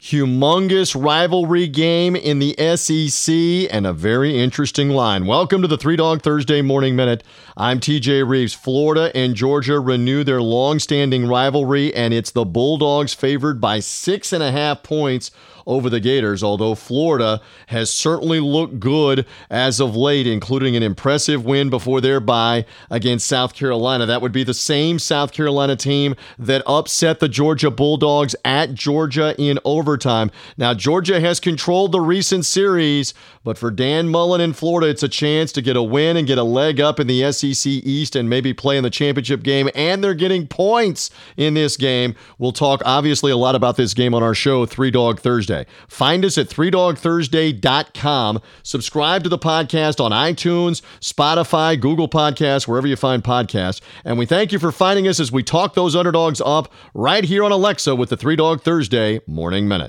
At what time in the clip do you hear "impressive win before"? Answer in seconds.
20.82-22.00